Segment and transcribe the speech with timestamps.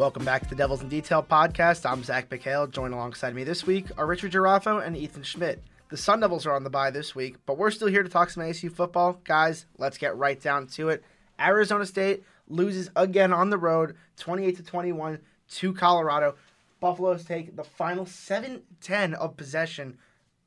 [0.00, 1.84] Welcome back to the Devils in Detail podcast.
[1.84, 2.70] I'm Zach McHale.
[2.70, 5.62] Joined alongside me this week are Richard Girafo and Ethan Schmidt.
[5.90, 8.30] The Sun Devils are on the bye this week, but we're still here to talk
[8.30, 9.20] some ASU football.
[9.24, 11.04] Guys, let's get right down to it.
[11.38, 15.18] Arizona State loses again on the road, 28 to 21
[15.50, 16.34] to Colorado.
[16.80, 19.98] Buffaloes take the final 7-10 of possession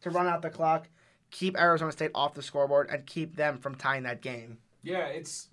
[0.02, 0.90] to run out the clock,
[1.30, 4.58] keep Arizona State off the scoreboard, and keep them from tying that game.
[4.82, 5.50] Yeah, it's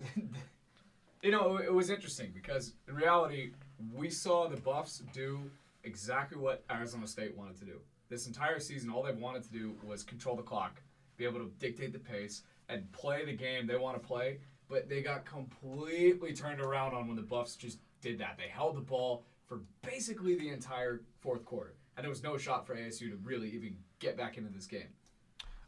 [1.22, 3.50] you know it was interesting because in reality
[3.94, 5.50] we saw the Buffs do
[5.84, 7.80] exactly what Arizona State wanted to do.
[8.08, 10.82] This entire season, all they wanted to do was control the clock,
[11.16, 14.38] be able to dictate the pace, and play the game they want to play.
[14.68, 18.36] But they got completely turned around on when the Buffs just did that.
[18.38, 22.66] They held the ball for basically the entire fourth quarter, and there was no shot
[22.66, 24.88] for ASU to really even get back into this game.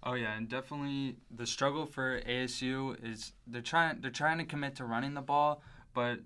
[0.04, 4.76] Oh yeah, and definitely the struggle for ASU is they're trying they're trying to commit
[4.76, 5.62] to running the ball,
[5.94, 6.20] but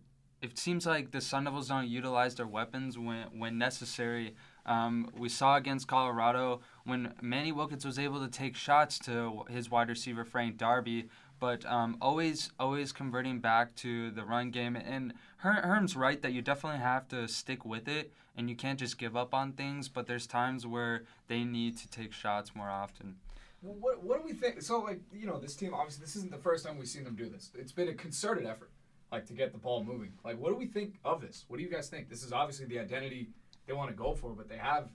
[0.47, 4.35] it seems like the Sun Devils don't utilize their weapons when when necessary.
[4.65, 9.71] Um, we saw against Colorado when Manny Wilkins was able to take shots to his
[9.71, 11.09] wide receiver Frank Darby,
[11.41, 14.77] but um, always always converting back to the run game.
[14.77, 18.99] And Herm's right that you definitely have to stick with it, and you can't just
[18.99, 19.89] give up on things.
[19.89, 23.17] But there's times where they need to take shots more often.
[23.63, 24.63] What what do we think?
[24.63, 27.17] So like you know this team obviously this isn't the first time we've seen them
[27.17, 27.51] do this.
[27.57, 28.71] It's been a concerted effort
[29.17, 30.13] like to get the ball moving.
[30.25, 31.47] Like, what do we think of this?
[31.49, 32.11] What do you guys think?
[32.11, 33.31] This is obviously the identity
[33.67, 34.89] they want to go for, but they have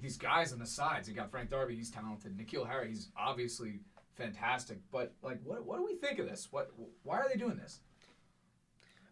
[0.00, 1.08] these guys on the sides.
[1.08, 2.36] You got Frank Darby, he's talented.
[2.38, 3.80] N'Keal Harry, he's obviously
[4.16, 4.78] fantastic.
[4.90, 6.48] But like, what what do we think of this?
[6.50, 6.70] What
[7.02, 7.80] why are they doing this?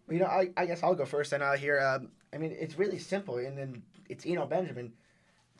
[0.06, 1.34] Well, you know, I, I guess I'll go first.
[1.34, 4.94] And out here, um, I mean, it's really simple, and then it's Eno Benjamin.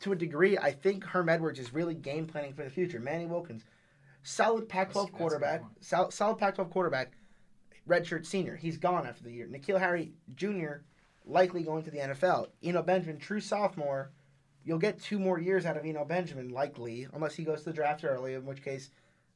[0.01, 2.99] To a degree, I think Herm Edwards is really game planning for the future.
[2.99, 3.65] Manny Wilkins,
[4.23, 7.11] solid Pac-12 quarterback, solid, solid Pac-12 quarterback
[7.87, 8.55] redshirt senior.
[8.55, 9.47] He's gone after the year.
[9.47, 10.83] N'Keal Harry Jr.
[11.25, 12.47] likely going to the NFL.
[12.63, 14.11] Eno Benjamin, true sophomore.
[14.63, 17.73] You'll get two more years out of Eno Benjamin, likely, unless he goes to the
[17.73, 18.91] draft early, in which case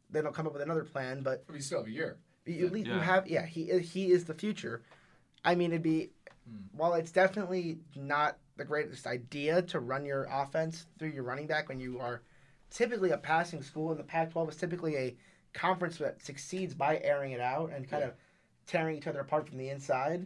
[0.09, 1.21] then they'll come up with another plan.
[1.23, 2.17] But we still have a year.
[2.45, 2.93] You, yeah.
[2.93, 3.45] you have, yeah.
[3.45, 4.83] He he is the future.
[5.43, 6.11] I mean, it'd be
[6.47, 6.77] hmm.
[6.77, 11.69] while it's definitely not the greatest idea to run your offense through your running back
[11.69, 12.21] when you are
[12.69, 15.15] typically a passing school, and the Pac-12 is typically a
[15.53, 18.09] conference that succeeds by airing it out and kind yeah.
[18.09, 18.13] of
[18.67, 20.25] tearing each other apart from the inside.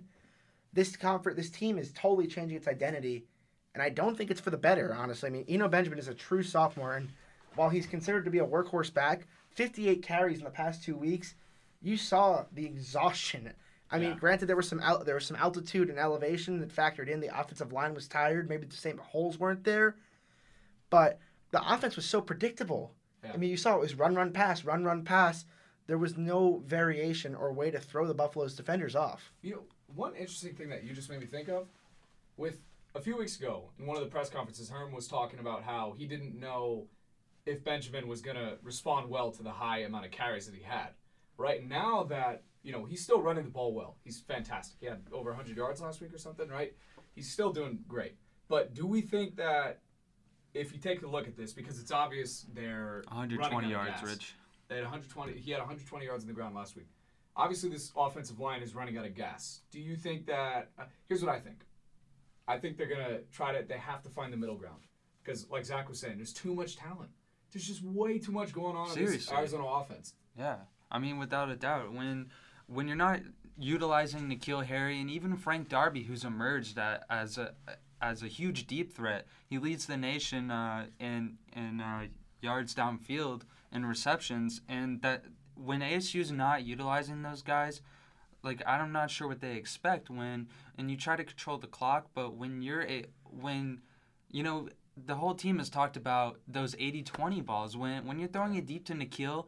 [0.73, 3.25] This comfort, this team is totally changing its identity,
[3.73, 4.93] and I don't think it's for the better.
[4.93, 7.09] Honestly, I mean, Eno Benjamin is a true sophomore, and
[7.55, 11.35] while he's considered to be a workhorse back, 58 carries in the past two weeks,
[11.81, 13.53] you saw the exhaustion.
[13.89, 17.07] I mean, granted there was some out, there was some altitude and elevation that factored
[17.07, 17.21] in.
[17.21, 18.49] The offensive line was tired.
[18.49, 19.95] Maybe the same holes weren't there,
[20.89, 21.19] but
[21.51, 22.93] the offense was so predictable.
[23.23, 23.31] Yeah.
[23.33, 25.45] I mean, you saw it was run, run, pass, run, run, pass
[25.87, 29.31] there was no variation or way to throw the Buffalo's defenders off.
[29.41, 29.63] You know,
[29.95, 31.67] one interesting thing that you just made me think of
[32.35, 32.59] with
[32.93, 35.95] a few weeks ago in one of the press conferences, Herm was talking about how
[35.97, 36.87] he didn't know
[37.45, 40.63] if Benjamin was going to respond well to the high amount of carries that he
[40.63, 40.89] had.
[41.37, 43.95] Right now that, you know, he's still running the ball well.
[44.03, 44.77] He's fantastic.
[44.81, 46.73] He had over 100 yards last week or something, right?
[47.15, 48.17] He's still doing great.
[48.49, 49.79] But do we think that
[50.53, 54.35] if you take a look at this, because it's obvious they're 120 yards, Rich.
[54.67, 55.33] They had 120.
[55.39, 56.87] He had 120 yards in the ground last week.
[57.35, 59.61] Obviously, this offensive line is running out of gas.
[59.71, 60.69] Do you think that?
[60.77, 61.65] Uh, here's what I think.
[62.47, 63.65] I think they're gonna try to.
[63.65, 64.81] They have to find the middle ground
[65.23, 67.09] because, like Zach was saying, there's too much talent.
[67.51, 69.15] There's just way too much going on Seriously.
[69.15, 70.13] in this Arizona offense.
[70.37, 70.57] Yeah,
[70.91, 72.29] I mean, without a doubt, when
[72.67, 73.21] when you're not
[73.57, 76.77] utilizing N'Keal Harry and even Frank Darby, who's emerged
[77.09, 77.53] as a
[78.01, 82.07] as a huge deep threat, he leads the nation uh, in in uh,
[82.41, 87.81] yards downfield and receptions, and that when ASU's not utilizing those guys,
[88.43, 90.47] like I'm not sure what they expect when
[90.77, 93.81] and you try to control the clock, but when you're a when
[94.31, 94.69] you know
[95.05, 98.85] the whole team has talked about those 80-20 balls when when you're throwing it deep
[98.85, 99.45] to N'Keal,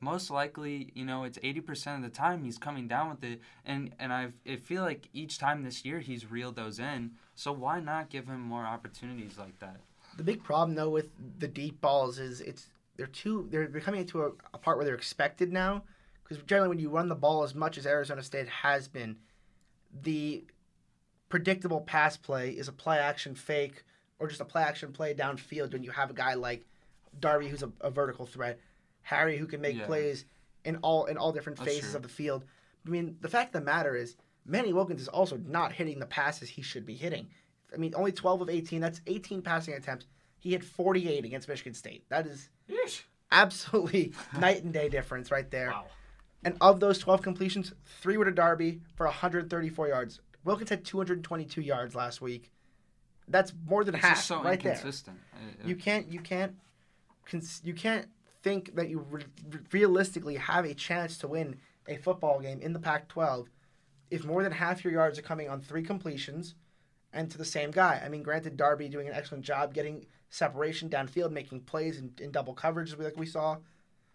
[0.00, 3.40] most likely, you know, it's 80% of the time he's coming down with it.
[3.64, 4.28] And and I
[4.62, 7.12] feel like each time this year he's reeled those in.
[7.34, 9.80] So why not give him more opportunities like that?
[10.16, 11.08] The big problem though with
[11.38, 12.66] the deep balls is it's
[12.96, 15.82] they're too they're coming into a, a part where they're expected now
[16.22, 19.16] because generally when you run the ball as much as Arizona State has been,
[20.02, 20.44] the
[21.28, 23.84] predictable pass play is a play action fake
[24.18, 26.64] or just a play action play downfield when you have a guy like
[27.20, 28.58] Darby who's a, a vertical threat,
[29.02, 29.86] Harry who can make yeah.
[29.86, 30.24] plays
[30.64, 31.96] in all in all different That's phases true.
[31.96, 32.44] of the field.
[32.86, 34.16] I mean, the fact of the matter is
[34.46, 37.28] Manny Wilkins is also not hitting the passes he should be hitting.
[37.72, 38.80] I mean, only 12 of 18.
[38.80, 40.06] That's 18 passing attempts.
[40.44, 42.04] He had 48 against Michigan State.
[42.10, 43.00] That is Yeesh.
[43.32, 45.70] absolutely night and day difference right there.
[45.70, 45.86] Wow.
[46.44, 50.20] And of those 12 completions, three were to Darby for 134 yards.
[50.44, 52.52] Wilkins had 222 yards last week.
[53.26, 54.72] That's more than It's half so right there.
[54.74, 55.18] inconsistent.
[55.62, 56.54] It- You can't you can't
[57.24, 58.06] cons- you can't
[58.42, 59.24] think that you re-
[59.72, 61.56] realistically have a chance to win
[61.88, 63.46] a football game in the Pac-12
[64.10, 66.54] if more than half your yards are coming on three completions
[67.14, 68.02] and to the same guy.
[68.04, 72.32] I mean, granted, Darby doing an excellent job getting separation downfield, making plays in, in
[72.32, 73.56] double coverage like we saw.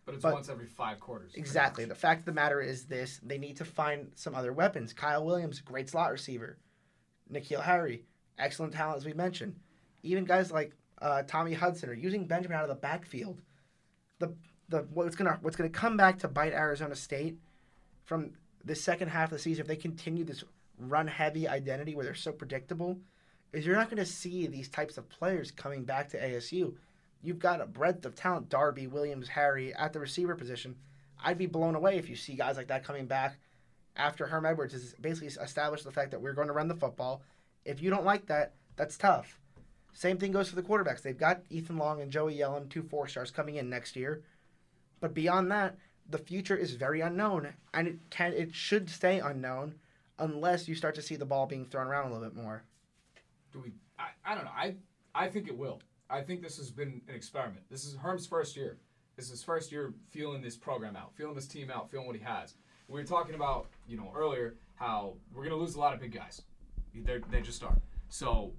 [0.05, 1.31] But it's But- once every five quarters.
[1.35, 1.85] Exactly.
[1.85, 4.91] The fact of the matter is this: they need to find some other weapons.
[4.91, 6.57] Kyle Williams, great slot receiver.
[7.31, 8.05] N'Keal Harry,
[8.37, 9.55] excellent talent as we mentioned.
[10.03, 13.41] Even guys like uh, Tommy Hudson are using Benjamin out of the backfield.
[14.19, 14.35] The
[14.67, 17.37] the what's gonna what's gonna come back to bite Arizona State
[18.03, 18.31] from
[18.65, 20.43] the second half of the season if they continue this
[20.77, 22.99] run heavy identity where they're so predictable
[23.51, 26.75] is you're not going to see these types of players coming back to ASU.
[27.21, 30.75] You've got a breadth of talent, Darby, Williams, Harry at the receiver position.
[31.23, 33.37] I'd be blown away if you see guys like that coming back
[33.95, 37.21] after Herm Edwards has basically established the fact that we're going to run the football.
[37.65, 39.39] If you don't like that, that's tough.
[39.93, 41.01] Same thing goes for the quarterbacks.
[41.01, 44.21] They've got Ethan Long and Joey Yellen, two four stars coming in next year.
[45.01, 45.77] But beyond that,
[46.09, 49.75] the future is very unknown, and it can it should stay unknown
[50.17, 52.63] unless you start to see the ball being thrown around a little bit more.
[53.51, 53.73] Do we?
[53.97, 54.51] I, I don't know.
[54.55, 54.75] I
[55.13, 55.81] I think it will.
[56.09, 57.63] I think this has been an experiment.
[57.69, 58.77] This is Herm's first year.
[59.15, 62.15] This is his first year feeling this program out, feeling this team out, feeling what
[62.15, 62.55] he has.
[62.87, 66.13] We were talking about, you know, earlier how we're gonna lose a lot of big
[66.13, 66.41] guys.
[66.95, 67.77] They they just are.
[68.09, 68.53] So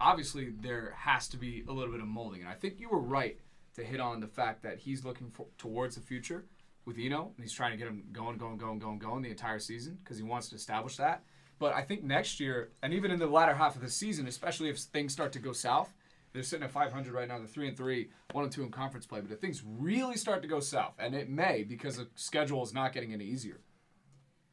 [0.00, 3.00] obviously there has to be a little bit of molding, and I think you were
[3.00, 3.38] right
[3.74, 6.44] to hit on the fact that he's looking for, towards the future
[6.84, 9.58] with Eno, and he's trying to get him going, going, going, going, going the entire
[9.58, 11.22] season because he wants to establish that.
[11.60, 14.70] But I think next year, and even in the latter half of the season, especially
[14.70, 15.92] if things start to go south,
[16.32, 17.36] they're sitting at 500 right now.
[17.38, 19.20] They're three and three, one and two in conference play.
[19.20, 22.72] But if things really start to go south, and it may because the schedule is
[22.72, 23.60] not getting any easier,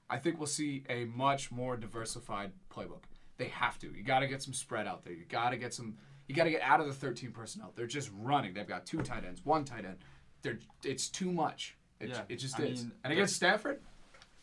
[0.10, 3.04] I think we'll see a much more diversified playbook.
[3.38, 3.88] They have to.
[3.96, 5.14] You got to get some spread out there.
[5.14, 5.96] You got to get some.
[6.28, 7.72] You got to get out of the 13 personnel.
[7.76, 8.54] They're just running.
[8.54, 9.98] They've got two tight ends, one tight end.
[10.42, 10.60] They're.
[10.84, 11.78] It's too much.
[12.02, 12.84] It, Yeah, it just I is.
[12.84, 13.80] mean, and against Stanford,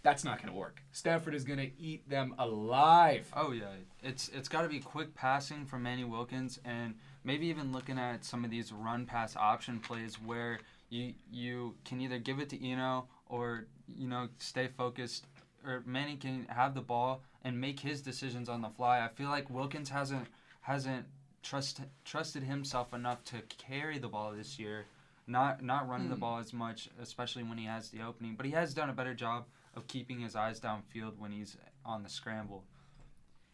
[0.05, 0.83] that's not going to work.
[0.93, 3.29] Stanford is going to eat them alive.
[3.35, 3.73] Oh yeah,
[4.03, 8.23] it's it's got to be quick passing from Manny Wilkins, and maybe even looking at
[8.25, 10.61] some of these run pass option plays where
[10.91, 13.67] you you can either give it to Eno or
[13.97, 15.27] you know stay focused,
[15.65, 19.01] or Manny can have the ball and make his decisions on the fly.
[19.01, 20.27] I feel like Wilkins hasn't
[20.61, 21.07] hasn't
[21.43, 24.85] trust trusted himself enough to carry the ball this year.
[25.27, 26.21] Not not running the hmm.
[26.21, 28.35] ball as much, especially when he has the opening.
[28.37, 32.03] But he has done a better job of keeping his eyes downfield when he's on
[32.03, 32.65] the scramble.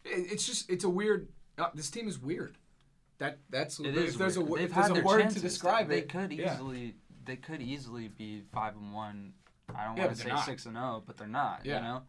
[0.05, 1.29] It's just it's a weird.
[1.59, 2.57] Uh, this team is weird.
[3.19, 4.17] That that's It if is.
[4.17, 4.51] there's a weird.
[4.51, 5.43] wo- They've if there's had a their word chances.
[5.43, 6.09] to describe they it.
[6.09, 6.55] could yeah.
[6.55, 6.95] easily
[7.25, 9.35] they could easily be five and one.
[9.75, 10.45] I don't Yeah, want to say not.
[10.47, 11.61] six and zero, but they're not.
[11.65, 11.77] Yeah.
[11.77, 12.03] You know.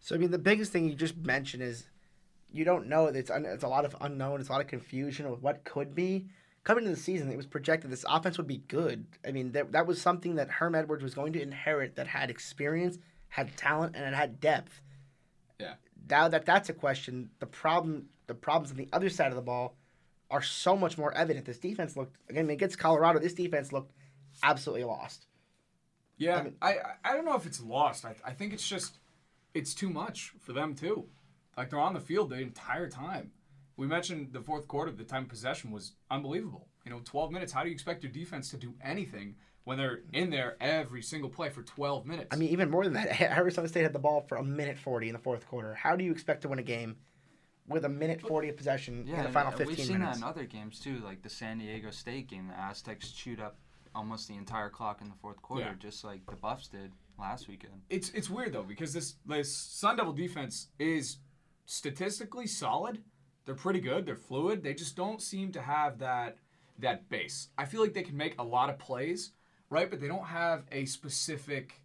[0.00, 1.88] So I mean, the biggest thing you just mentioned is
[2.52, 3.06] you don't know.
[3.06, 4.40] It's un- it's a lot of unknown.
[4.40, 6.28] It's a lot of confusion of what could be
[6.64, 7.30] coming into the season.
[7.30, 9.06] It was projected this offense would be good.
[9.26, 11.96] I mean, that that was something that Herm Edwards was going to inherit.
[11.96, 14.80] That had experience, had talent, and it had depth.
[15.60, 15.74] Yeah.
[16.08, 19.42] Now that that's a question, the problem the problems on the other side of the
[19.42, 19.76] ball
[20.30, 21.44] are so much more evident.
[21.46, 23.20] This defense looked again against Colorado.
[23.20, 23.92] This defense looked
[24.42, 25.26] absolutely lost.
[26.16, 28.04] Yeah, I mean- I, I I don't know if it's lost.
[28.04, 28.98] I I think it's just
[29.52, 31.06] it's too much for them too.
[31.56, 33.30] Like they're on the field the entire time.
[33.76, 34.90] We mentioned the fourth quarter.
[34.92, 36.68] The time of possession was unbelievable.
[36.84, 37.52] You know, 12 minutes.
[37.52, 41.30] How do you expect your defense to do anything when they're in there every single
[41.30, 42.28] play for 12 minutes?
[42.30, 45.08] I mean, even more than that, Arizona State had the ball for a minute 40
[45.08, 45.74] in the fourth quarter.
[45.74, 46.96] How do you expect to win a game
[47.66, 49.98] with a minute 40 of possession Yeah, in the and, final uh, 15 we've seen
[49.98, 50.18] minutes?
[50.20, 52.48] that in other games too, like the San Diego State game.
[52.48, 53.56] The Aztecs chewed up
[53.94, 55.74] almost the entire clock in the fourth quarter, Yeah.
[55.78, 57.72] just like the Buffs did last weekend.
[57.90, 61.18] it's it's weird though because this this Sun Devil defense is
[61.64, 63.02] statistically solid.
[63.44, 64.06] They're pretty good.
[64.06, 64.62] They're fluid.
[64.62, 66.38] They just don't seem to have that
[66.78, 67.48] that base.
[67.56, 69.30] I feel like they can make a lot of plays,
[69.70, 69.88] right?
[69.88, 71.80] But they don't have a specific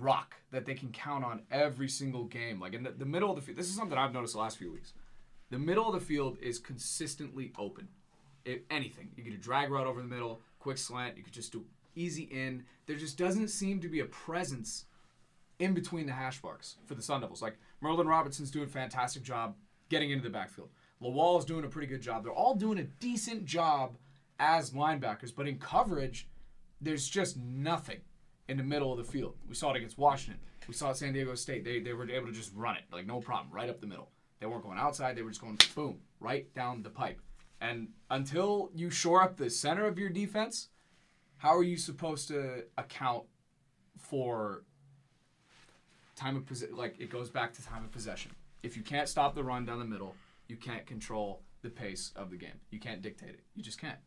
[0.00, 2.60] rock that they can count on every single game.
[2.60, 3.58] Like in the, the middle of the field.
[3.58, 4.94] This is something I've noticed the last few weeks.
[5.50, 7.88] The middle of the field is consistently open.
[8.44, 11.16] If anything, you get a drag route over the middle, quick slant.
[11.16, 12.64] You could just do easy in.
[12.86, 14.84] There just doesn't seem to be a presence
[15.58, 17.42] in between the hash marks for the Sun Devils.
[17.42, 19.54] Like Merlin Robertson's doing a fantastic job
[19.88, 20.70] getting into the backfield.
[21.02, 22.24] Lawal is doing a pretty good job.
[22.24, 23.96] They're all doing a decent job
[24.38, 26.28] as linebackers, but in coverage,
[26.80, 28.00] there's just nothing
[28.48, 29.34] in the middle of the field.
[29.48, 30.40] We saw it against Washington.
[30.68, 31.64] We saw San Diego State.
[31.64, 34.10] They, they were able to just run it, like no problem, right up the middle.
[34.40, 35.16] They weren't going outside.
[35.16, 37.20] They were just going boom, right down the pipe.
[37.60, 40.68] And until you shore up the center of your defense,
[41.38, 43.24] how are you supposed to account
[43.98, 44.62] for
[46.14, 46.76] time of possession?
[46.76, 48.32] Like it goes back to time of possession.
[48.66, 50.14] If you can't stop the run down the middle,
[50.48, 52.60] you can't control the pace of the game.
[52.70, 53.44] You can't dictate it.
[53.54, 53.98] You just can't.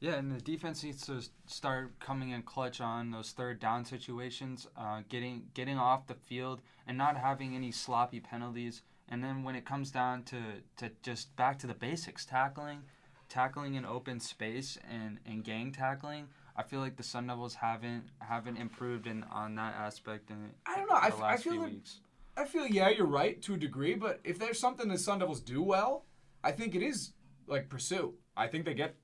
[0.00, 4.66] Yeah, and the defense needs to start coming in clutch on those third down situations,
[4.76, 8.82] uh, getting getting off the field and not having any sloppy penalties.
[9.08, 10.36] And then when it comes down to,
[10.76, 12.82] to just back to the basics, tackling,
[13.28, 18.04] tackling in open space and, and gang tackling, I feel like the Sun Devils haven't
[18.20, 20.94] haven't improved in on that aspect in I don't know.
[20.94, 22.00] I, the f- last I feel few like, weeks.
[22.38, 25.40] I feel yeah, you're right to a degree, but if there's something the Sun Devils
[25.40, 26.04] do well,
[26.44, 27.12] I think it is
[27.46, 28.14] like pursue.
[28.36, 28.94] I think they get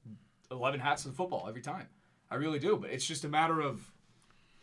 [0.51, 1.89] 11 hats of the football every time.
[2.31, 3.91] I really do, but it's just a matter of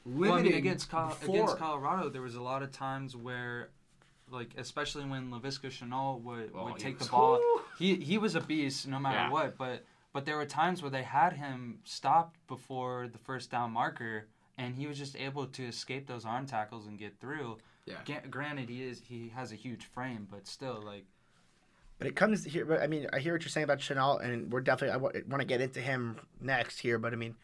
[0.05, 3.69] limiting Well, I mean, against Col- against Colorado, there was a lot of times where,
[4.29, 7.61] like especially when Laviska Shenault would, Oh, would he take the ball, Woo!
[7.77, 9.29] he he was a beast no matter Yeah.
[9.31, 9.57] what.
[9.57, 14.27] But but there were times where they had him stopped before the first down marker,
[14.57, 17.57] and he was just able to escape those arm tackles and get through.
[17.85, 17.95] Yeah.
[18.05, 21.05] Ga- granted, he is he has a huge frame, but still, like
[22.01, 22.65] But it comes here.
[22.65, 24.95] But I mean, I hear what you're saying about Shenault, and we're definitely.
[24.95, 26.97] I want to get into him next here.
[26.97, 27.35] But I mean,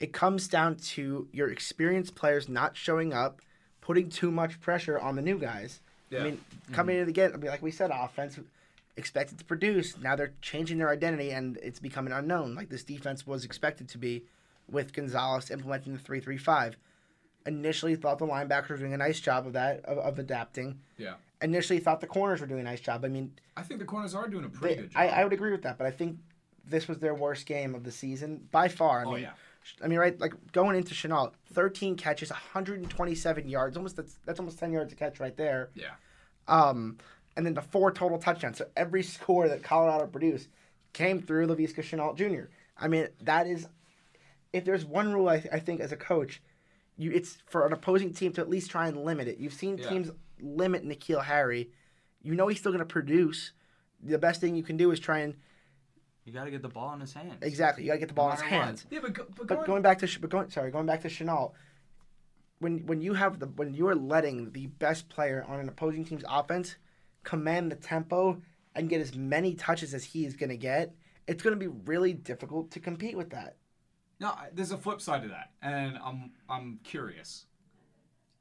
[0.00, 3.42] it comes down to your experienced players not showing up,
[3.82, 5.80] putting too much pressure on the new guys.
[6.08, 6.20] Yeah.
[6.20, 6.72] I mean, mm-hmm.
[6.72, 8.38] coming in again, I mean, like we said, offense
[8.96, 9.98] expected to produce.
[9.98, 12.54] Now they're changing their identity, and it's becoming unknown.
[12.54, 14.24] Like this defense was expected to be,
[14.70, 16.76] with Gonzales implementing the three-three-five.
[17.46, 20.80] Initially, thought the linebackers were doing a nice job of that, of, of adapting.
[20.96, 21.14] Yeah.
[21.40, 23.04] Initially, thought the corners were doing a nice job.
[23.04, 25.00] I mean, I think the corners are doing a pretty they- good job.
[25.00, 26.18] I, I would agree with that, but I think
[26.64, 29.00] this was their worst game of the season by far.
[29.00, 29.32] I oh mean, yeah.
[29.82, 34.58] I mean, right, like going into Shenault, 13 catches, 127 yards, almost that's that's almost
[34.58, 35.70] 10 yards a catch right there.
[35.74, 35.92] Yeah.
[36.48, 36.98] Um,
[37.36, 38.58] and then the four total touchdowns.
[38.58, 40.48] So every score that Colorado produced
[40.92, 42.50] came through Laviska Shenault Jr.
[42.78, 43.68] I mean, that is,
[44.52, 46.42] if there's one rule I, I think as a coach,
[46.96, 49.38] you it's for an opposing team to at least try and limit it.
[49.38, 49.88] You've seen Yeah.
[49.88, 51.70] teams limit N'Keal Harry.
[52.22, 53.52] You know he's still going to produce.
[54.02, 55.34] The best thing you can do is try and
[56.24, 57.38] you got to get the ball in his hands.
[57.42, 57.82] exactly.
[57.82, 58.86] You got to get the ball No in his hands.
[58.90, 61.00] Yeah, but, go, but, But going, going back to Ch- but going sorry, going back
[61.02, 61.52] to Shenault,
[62.60, 66.04] when when you have the when you are letting the best player on an opposing
[66.04, 66.76] team's offense
[67.24, 68.40] command the tempo
[68.74, 70.94] and get as many touches as he is going to get,
[71.26, 73.56] it's going to be really difficult to compete with that.
[74.22, 77.46] No, there's a flip side to that, and I'm I'm curious.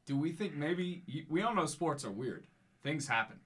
[0.06, 2.46] Do we think maybe we all know sports are weird?
[2.84, 3.38] Things happen,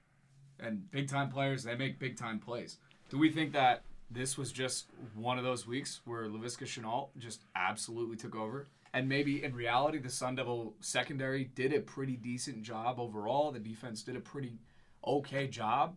[0.59, 2.77] and big time players they make big time plays.
[3.09, 7.45] Do we think that this was just one of those weeks where Laviska Shenault just
[7.55, 12.63] absolutely took over, and maybe in reality the Sun Devil secondary did a pretty decent
[12.63, 13.53] job overall.
[13.53, 14.59] The defense did a pretty
[15.07, 15.95] okay job.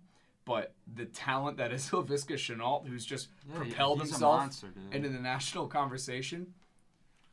[0.49, 5.19] But the talent that is Laviska Shenault, who's just Yeah, propelled himself monster, into the
[5.19, 6.55] national conversation.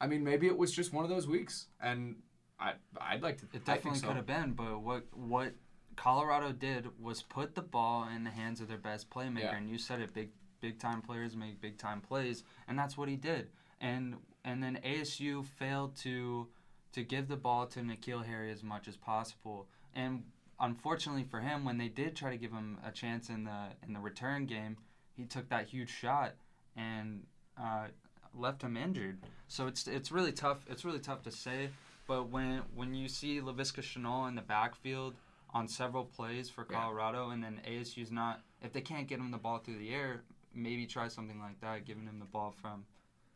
[0.01, 2.17] I mean, maybe it was just one of those weeks, and
[2.59, 3.45] I I'd like to.
[3.53, 4.07] It definitely so.
[4.07, 5.53] could have been, but what what
[5.95, 9.55] Colorado did was put the ball in the hands of their best playmaker, Yeah.
[9.55, 13.07] and you said it, big big time players make big time plays, and that's what
[13.07, 13.47] he did.
[13.79, 16.49] And and then ASU failed to
[16.91, 20.23] to give the ball to N'Keal Harry as much as possible, and
[20.59, 23.93] unfortunately for him, when they did try to give him a chance in the in
[23.93, 24.77] the return game,
[25.15, 26.33] he took that huge shot
[26.75, 27.23] and
[27.61, 27.87] uh,
[28.33, 29.19] left him injured.
[29.47, 30.65] So it's it's really tough.
[30.69, 31.69] It's really tough to say.
[32.07, 35.15] But when when you see Laviska Shenault in the backfield
[35.53, 36.81] on several plays for Yeah.
[36.81, 40.21] Colorado, and then ASU's not, if they can't get him the ball through the air,
[40.53, 42.85] maybe try something like that, giving him the ball from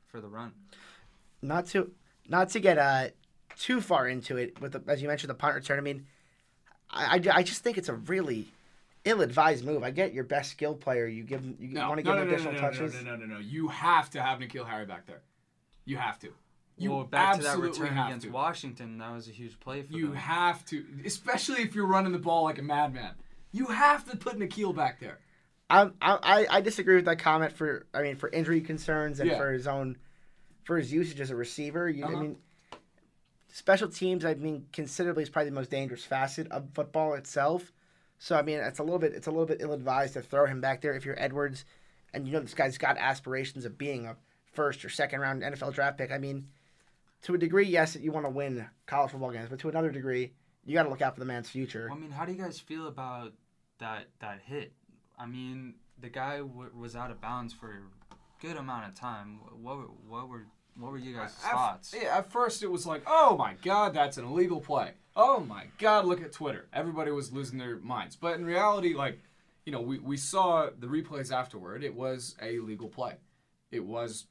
[0.08, 0.52] for the run.
[1.42, 1.92] Not to
[2.28, 3.08] not to get uh
[3.58, 5.78] too far into it with the, as you mentioned the punt return.
[5.78, 6.06] I mean,
[6.92, 8.48] I, I, I just think it's a really
[9.06, 9.84] ill-advised move.
[9.84, 11.08] I get your best skill player.
[11.08, 12.94] You give him- you No, want to no, give no, him additional no, no, touches.
[12.96, 13.40] No, no, no, no, no.
[13.40, 15.22] You have to have N'Keal Harry back there.
[15.86, 16.30] You have to.
[16.78, 18.32] You well, back to that absolutely return against to.
[18.32, 20.16] Washington, that was a huge play for You them.
[20.16, 23.16] have to, especially if you're running the ball like a madman.
[23.52, 25.20] You have to put N'Keal back there.
[25.70, 29.38] I, I I disagree with that comment for I mean for injury concerns and Yeah.
[29.38, 29.98] for his own
[30.64, 31.88] for his usage as a receiver.
[31.90, 32.18] You, Uh-huh.
[32.18, 32.38] I mean,
[33.60, 34.26] special teams.
[34.26, 37.72] I mean, considerably is probably the most dangerous facet of football itself.
[38.18, 40.48] So I mean, it's a little bit it's a little bit ill advised to throw
[40.48, 41.66] him back there if you're Edwards,
[42.14, 44.16] and you know this guy's got aspirations of being a
[44.52, 46.12] first or second round NFL draft pick.
[46.12, 46.48] I mean,
[47.24, 50.34] to a degree, yes, you want to win college football games, but to another degree,
[50.66, 51.88] you got to look out for the man's future.
[51.90, 53.34] Well, I mean, how do you guys feel about
[53.80, 54.74] that that hit?
[55.18, 59.40] I mean, the guy w- was out of bounds for a good amount of time.
[59.62, 60.48] What what were
[60.78, 61.96] what were you guys' At- thoughts?
[62.00, 64.92] yeah, at first it was like, oh my god, that's an illegal play.
[65.16, 66.68] Oh my god, look at Twitter.
[66.74, 68.16] Everybody was losing their minds.
[68.16, 69.20] But in reality, like,
[69.66, 71.84] you know, we, we saw the replays afterward.
[71.84, 73.16] It was a legal play.
[73.72, 74.26] It was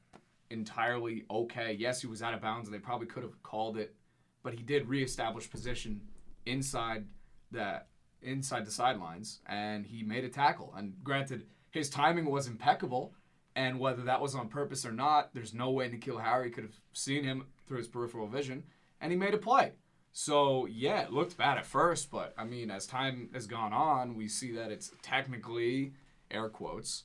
[0.50, 1.76] entirely okay.
[1.78, 3.94] Yes, he was out of bounds and they probably could have called it,
[4.42, 6.00] but he did reestablish position
[6.46, 7.04] inside
[7.50, 7.88] that
[8.22, 10.72] inside the sidelines and he made a tackle.
[10.76, 13.12] And granted, his timing was impeccable,
[13.58, 16.76] and whether that was on purpose or not, there's no way N'Keal Harry could have
[16.92, 18.62] seen him through his peripheral vision,
[19.00, 19.72] and he made a play.
[20.12, 24.14] So yeah, it looked bad at first, but I mean, as time has gone on,
[24.14, 25.92] we see that it's technically
[26.30, 27.02] air quotes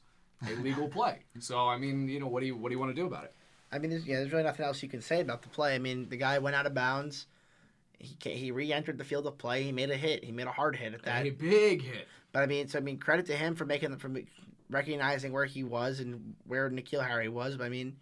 [0.48, 1.22] a legal play.
[1.40, 3.24] So I mean, you know, what do you what do you want to do about
[3.24, 3.36] it?
[3.72, 5.74] I mean, there's, yeah, there's really nothing else you can say about the play.
[5.74, 7.26] I mean, the guy went out of bounds.
[7.98, 9.64] He he re-entered the field of play.
[9.64, 10.24] He made a hit.
[10.24, 11.26] He made a hard hit at that.
[11.26, 12.08] a big hit.
[12.32, 14.10] But I mean, so I mean, credit to him for making the, for
[14.70, 17.58] recognizing where he was and where N'Keal Harry was.
[17.58, 17.98] But I mean,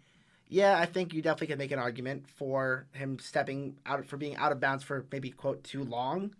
[0.48, 4.36] yeah, I think you definitely could make an argument for him stepping out for being
[4.36, 6.34] out of bounds for maybe quote too long.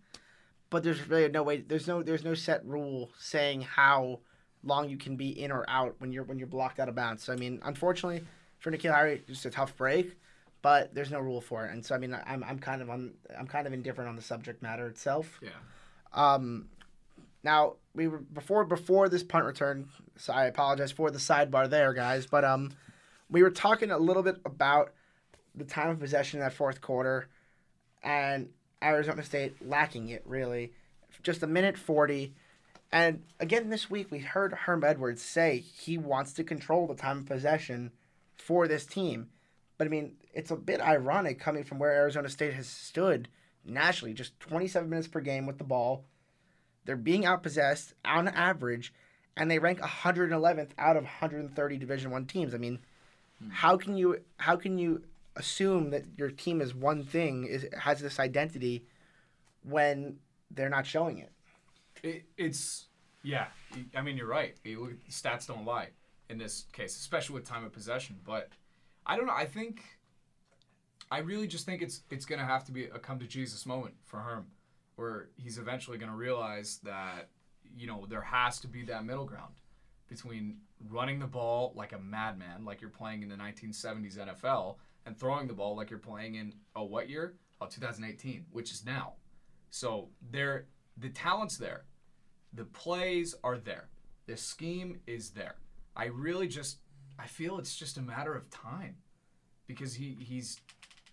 [0.71, 1.59] But there's really no way.
[1.59, 4.21] There's no there's no set rule saying how
[4.65, 7.23] long you can be in or out when you're when you're blocked out of bounds.
[7.25, 8.25] So I mean, unfortunately
[8.59, 10.17] for N'Keal Harry, just a tough break.
[10.63, 13.15] But there's no rule for it, and so I mean, I'm, I'm kind of on
[13.37, 15.41] I'm kind of indifferent on the subject matter itself.
[15.43, 15.51] Yeah.
[16.13, 16.69] Um,
[17.43, 19.89] now we were before before this punt return.
[20.17, 22.27] So I apologize for the sidebar there, guys.
[22.27, 22.73] But um,
[23.31, 24.93] we were talking a little bit about
[25.55, 27.29] the time of possession in that fourth quarter,
[28.03, 28.49] and
[28.83, 30.73] Arizona State lacking it really,
[31.23, 32.35] just a minute forty.
[32.95, 37.19] And again this week we heard Herm Edwards say he wants to control the time
[37.19, 37.91] of possession
[38.37, 39.29] for this team.
[39.79, 43.29] But I mean, it's a bit ironic coming from where Arizona State has stood
[43.65, 46.05] nationally, just 27 minutes per game with the ball.
[46.85, 48.93] They're being outpossessed on average,
[49.37, 52.55] and they rank 111th out of 130 Division One teams.
[52.55, 52.81] I mean,
[53.43, 53.51] hmm.
[53.51, 55.05] how can you how can you
[55.37, 58.85] assume that your team is one thing is has this identity
[59.63, 60.17] when
[60.51, 61.33] they're not showing it?
[62.03, 62.87] it it's
[63.23, 63.47] yeah.
[63.97, 64.57] I mean, you're right.
[65.11, 65.89] stats don't lie
[66.29, 68.19] in this case, especially with time of possession.
[68.25, 68.51] But
[69.07, 69.35] I don't know.
[69.35, 69.83] I think
[71.11, 73.95] I really just think it's it's gonna have to be a come to Jesus moment
[74.05, 74.47] for Herm,
[74.97, 77.29] where he's eventually gonna realize that
[77.77, 79.55] you know there has to be that middle ground
[80.09, 80.59] between
[80.91, 85.47] running the ball like a madman, like you're playing in the 1970s NFL, and throwing
[85.47, 87.35] the ball like you're playing in oh what year?
[87.61, 89.15] Oh 2018, which is now.
[89.71, 90.67] So there,
[90.99, 91.85] the talent's there,
[92.53, 93.89] the plays are there,
[94.27, 95.57] the scheme is there.
[95.97, 96.79] I really just
[97.19, 98.97] I feel it's just a matter of time
[99.67, 100.61] because he he's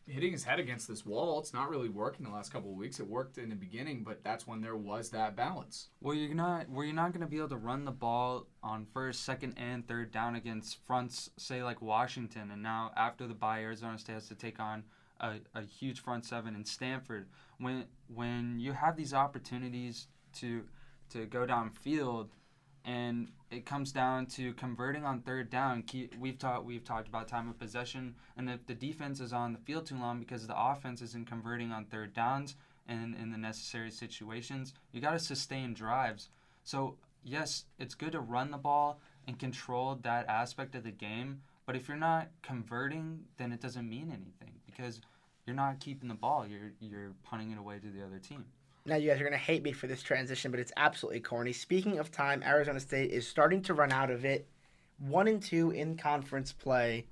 [0.10, 1.39] hitting his head against this wall.
[1.39, 3.00] It's not really working the last couple of weeks.
[3.00, 5.89] It worked in the beginning, but that's when there was that balance.
[6.02, 8.88] Well, you're not where you're not going to be able to run the ball on
[8.93, 13.62] first, second, and third down against fronts, say like Washington, and now after the bye,
[13.62, 14.84] Arizona State has to take on
[15.19, 17.28] a, a huge front seven in Stanford.
[17.60, 20.08] When when you have these opportunities
[20.39, 20.63] to
[21.12, 22.30] to go downfield
[22.86, 25.83] and it comes down to converting on third down.
[26.19, 29.59] We've talked we've talked about time of possession, and if the defense is on the
[29.59, 32.55] field too long because the offense isn't converting on third downs
[32.88, 36.29] and in the necessary situations, you got to sustain drives.
[36.63, 41.41] So yes, it's good to run the ball and control that aspect of the game,
[41.65, 45.01] but if you're not converting, then it doesn't mean anything because
[45.45, 46.45] you're not keeping the ball.
[46.47, 48.45] You're you're punting it away to the other team.
[48.89, 51.54] Now, you guys are going to hate me for this transition, but it's absolutely corny.
[51.54, 54.47] Speaking of time, Arizona State is starting to run out of it.
[54.97, 57.06] One and two in conference play.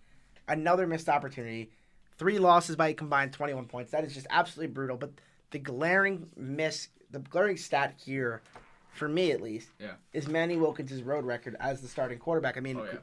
[0.48, 1.70] Another missed opportunity.
[2.18, 3.92] Three losses by a combined 21 points.
[3.92, 4.98] That is just absolutely brutal.
[4.98, 5.12] But
[5.52, 8.42] the glaring miss, the glaring stat here,
[8.90, 9.94] for me at least, yeah.
[10.14, 12.58] is Manny Wilkins' road record as the starting quarterback.
[12.58, 13.00] I mean, oh, yeah.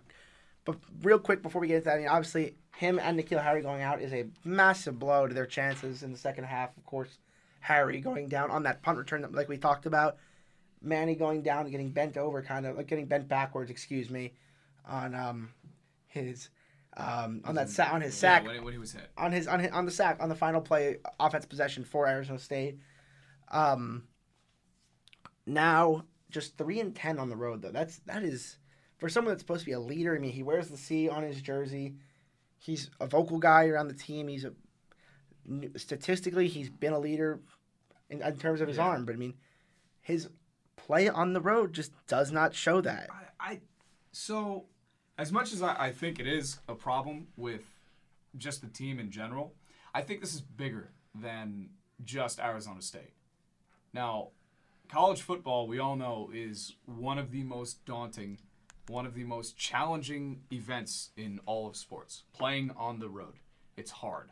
[0.65, 3.63] but real quick before we get into that, I mean, obviously, him and N'Keal Harry
[3.63, 7.19] going out is a massive blow to their chances in the second half, of course
[7.65, 10.19] Harry going down on that punt return, like we talked about.
[10.83, 13.71] Manny going down and getting bent over, kind of like getting bent backwards.
[13.71, 14.35] Excuse me,
[14.87, 15.49] on um
[16.07, 16.51] his
[16.99, 19.61] um on that sack on his sack yeah, when, he was hit on his on
[19.61, 22.79] his, on the sack on the final play offense possession for Arizona State.
[23.51, 24.05] Um.
[25.47, 27.73] Now just three and ten on the road though.
[27.73, 28.59] That's that is
[28.99, 30.15] for someone that's supposed to be a leader.
[30.15, 31.95] I mean, he wears the C on his jersey.
[32.59, 34.29] He's a vocal guy around the team.
[34.29, 34.53] He's a
[35.77, 37.41] statistically, he's been a leader
[38.11, 38.85] in, in terms of his yeah.
[38.85, 39.35] arm, but I mean,
[40.01, 40.29] his
[40.77, 43.09] play on the road just does not show that.
[43.41, 43.61] I, I
[44.13, 44.67] so
[45.19, 47.63] as much as I, I think it is a problem with
[48.37, 49.55] just the team in general,
[49.95, 51.71] I think this is bigger than
[52.05, 53.15] just Arizona State.
[53.93, 54.31] Now,
[54.89, 58.39] college football, we all know, is one of the most daunting,
[58.89, 62.25] one of the most challenging events in all of sports.
[62.33, 63.35] Playing on the road,
[63.77, 64.31] it's hard.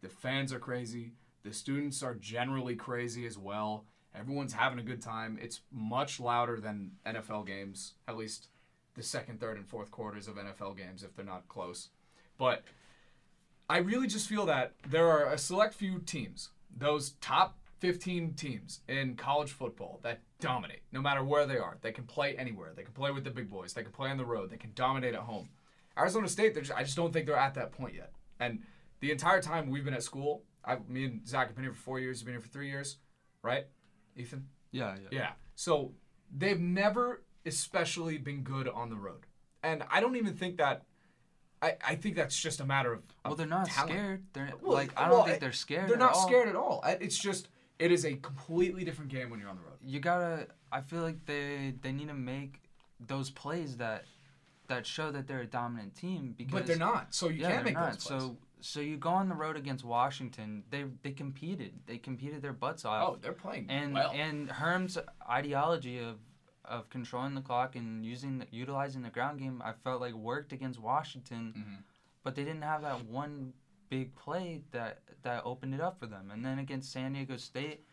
[0.00, 1.12] The fans are crazy.
[1.42, 3.86] The students are generally crazy as well.
[4.14, 5.38] Everyone's having a good time.
[5.40, 8.48] It's much louder than NFL games, at least
[8.94, 11.90] the second, third, and fourth quarters of NFL games if they're not close.
[12.36, 12.64] But
[13.68, 18.80] I really just feel that there are a select few teams, those top 15 teams
[18.88, 21.78] in college football that dominate no matter where they are.
[21.80, 22.72] They can play anywhere.
[22.74, 23.72] They can play with the big boys.
[23.72, 24.50] They can play on the road.
[24.50, 25.48] They can dominate at home.
[25.96, 28.12] Arizona State, just, I just don't think they're at that point yet.
[28.38, 28.62] And
[29.00, 31.80] the entire time we've been at school, I, me and Zach have been here for
[31.80, 32.20] four years.
[32.20, 32.98] You've been here for three years,
[33.42, 33.66] right?
[34.16, 34.46] Ethan?
[34.72, 35.08] Yeah, yeah.
[35.10, 35.30] Yeah.
[35.54, 35.92] So
[36.36, 39.26] they've never especially been good on the road.
[39.62, 40.84] And I don't even think that
[41.62, 43.90] I, I think that's just a matter of, Well, they're not talent.
[43.92, 44.24] scared.
[44.32, 45.88] They're Well, like I don't well, think they're scared.
[45.90, 46.26] They're not all.
[46.26, 46.82] scared at all.
[47.00, 49.76] It's just it is a completely different game when you're on the road.
[49.82, 50.46] You gotta.
[50.72, 52.62] I feel like they they need to make
[53.06, 54.04] those plays that
[54.68, 57.14] that show that they're a dominant team because But they're not.
[57.14, 57.92] So you yeah, can't make not.
[57.94, 58.22] those plays.
[58.22, 60.64] So so you go on the road against Washington.
[60.70, 61.80] They they competed.
[61.86, 63.08] They competed their butts off.
[63.08, 64.10] oh, they're playing and well.
[64.12, 66.18] and Herm's ideology of
[66.64, 70.52] of controlling the clock and using the, utilizing the ground game, I felt like worked
[70.52, 71.82] against Washington, Mhm.
[72.22, 73.54] but they didn't have that one
[73.88, 76.30] big play that that opened it up for them.
[76.30, 77.84] And then against San Diego State,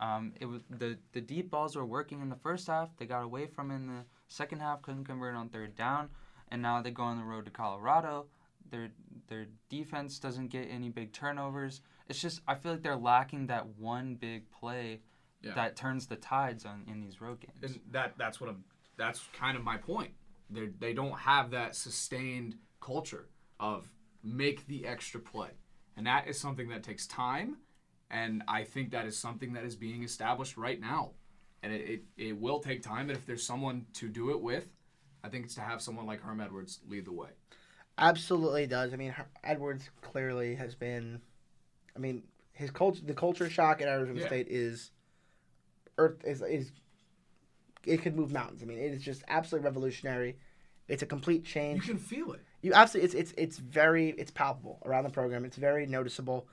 [0.00, 2.94] um, it was the the deep balls were working in the first half.
[2.98, 6.10] They got away from it in the second half, couldn't convert on third down,
[6.50, 8.26] and now they go on the road to Colorado.
[8.70, 8.90] Their
[9.28, 11.80] their defense doesn't get any big turnovers.
[12.08, 15.00] It's just I feel like they're lacking that one big play
[15.42, 15.54] Yeah.
[15.54, 17.72] that turns the tides on in these road games.
[17.72, 18.64] And that that's what I'm.
[18.96, 20.12] That's kind of my point.
[20.50, 23.28] They they don't have that sustained culture
[23.60, 23.90] of
[24.22, 25.50] make the extra play,
[25.96, 27.58] and that is something that takes time.
[28.10, 31.10] And I think that is something that is being established right now,
[31.62, 33.10] and it, it, it will take time.
[33.10, 34.68] And if there's someone to do it with,
[35.24, 37.30] I think it's to have someone like Herm Edwards lead the way.
[37.98, 38.92] Absolutely does.
[38.92, 41.20] I mean, Edwards clearly has been.
[41.94, 44.26] I mean, his culture, the culture shock at Arizona Yeah.
[44.26, 44.90] State is,
[45.98, 46.72] earth is is.
[47.84, 48.62] It could move mountains.
[48.62, 50.36] I mean, it is just absolutely revolutionary.
[50.88, 51.86] It's a complete change.
[51.86, 52.40] You can feel it.
[52.62, 55.44] You absolutely, it's it's it's very it's palpable around the program.
[55.44, 56.46] It's very noticeable.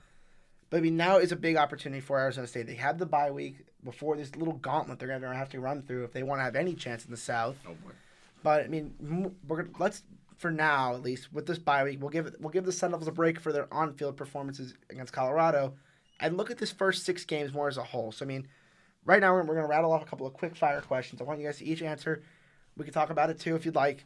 [0.70, 2.66] But I mean, now is a big opportunity for Arizona State.
[2.66, 5.82] They have the bye week before this little gauntlet they're going to have to run
[5.82, 7.56] through if they want to have any chance in the South.
[7.66, 7.92] Oh boy.
[8.42, 8.94] But I mean,
[9.46, 10.02] we're gonna, let's
[10.36, 13.08] for now at least with this bye week, we'll give we'll give the Sun Devils
[13.08, 15.74] a break for their on-field performances against Colorado,
[16.20, 18.12] and look at this first six games more as a whole.
[18.12, 18.48] So I mean,
[19.04, 21.20] right now we're, we're gonna rattle off a couple of quick fire questions.
[21.20, 22.22] I want you guys to each answer.
[22.76, 24.04] We can talk about it too if you'd like.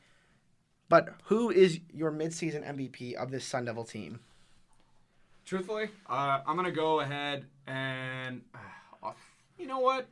[0.89, 4.21] But who is your midseason MVP of this Sun Devil team?
[5.45, 9.13] Truthfully, uh, I'm gonna go ahead and uh,
[9.59, 10.09] you know what?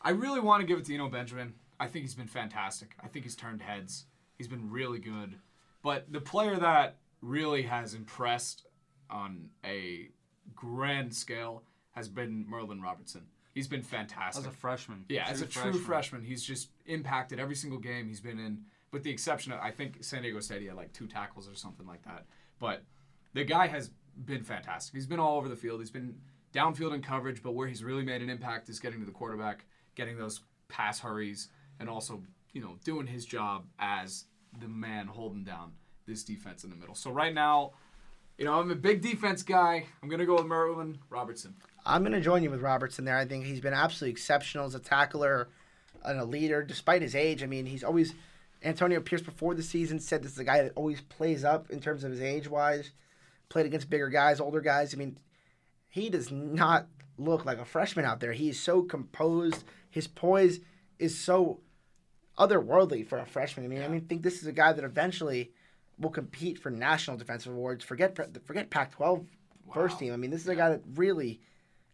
[0.00, 1.54] I really want to give it to Eno Benjamin.
[1.80, 2.94] I think he's been fantastic.
[3.02, 4.04] I think he's turned heads.
[4.38, 5.34] He's been really good.
[5.82, 8.66] But the player that really has impressed
[9.10, 10.08] on a
[10.54, 13.22] grand scale has been Merlin Robertson.
[13.54, 14.46] He's been fantastic.
[14.46, 15.84] As a freshman, Yeah, as a true freshman.
[15.84, 16.22] freshman.
[16.22, 20.04] he's just impacted every single game he's been in, with the exception of I think
[20.04, 22.26] San Diego State he had like two tackles or something like that.
[22.60, 22.84] But
[23.34, 23.90] the guy has
[24.24, 24.94] been fantastic.
[24.94, 25.80] He's been all over the field.
[25.80, 26.14] He's been
[26.54, 29.64] downfield in coverage, but where he's really made an impact is getting to the quarterback,
[29.96, 31.48] getting those pass hurries,
[31.80, 34.24] and also you know doing his job as
[34.60, 35.72] the man holding down
[36.06, 36.94] this defense in the middle.
[36.94, 37.72] So right now,
[38.36, 39.86] you know I'm a big defense guy.
[40.02, 41.54] I'm gonna go with Merlin Robertson.
[41.88, 43.16] I'm going to join you with Robertson there.
[43.16, 45.48] I think he's been absolutely exceptional as a tackler
[46.04, 47.42] and a leader, despite his age.
[47.42, 48.14] I mean, he's always.
[48.62, 51.80] Antonio Pierce before the season said this is a guy that always plays up in
[51.80, 52.90] terms of his age wise,
[53.48, 54.92] played against bigger guys, older guys.
[54.92, 55.16] I mean,
[55.88, 58.32] he does not look like a freshman out there.
[58.32, 59.62] He is so composed.
[59.88, 60.58] His poise
[60.98, 61.60] is so
[62.38, 63.66] otherworldly for a freshman.
[63.66, 65.50] I mean, I mean, think this is a guy that eventually
[65.98, 67.84] will compete for national defensive awards.
[67.84, 69.26] Forget forget Pac-12
[69.74, 70.12] first team.
[70.12, 71.40] I mean, this is a guy that really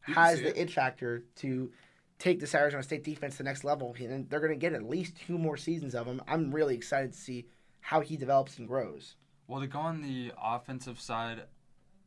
[0.07, 0.69] You has the it.
[0.69, 1.73] it factor to
[2.19, 4.89] take this Arizona State defense to the next level, and they're going to get at
[4.89, 6.23] least two more seasons of him.
[6.29, 7.47] I'm really excited to see
[7.81, 9.17] how he develops and grows.
[9.47, 11.43] Well, to go on the offensive side,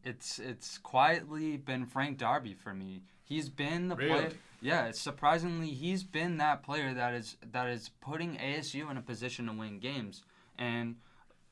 [0.03, 3.03] it's it's quietly been Frank Darby for me.
[3.23, 4.31] He's been the player.
[4.61, 9.01] Yeah, it's surprisingly he's been that player that is that is putting ASU in a
[9.01, 10.23] position to win games.
[10.57, 10.95] And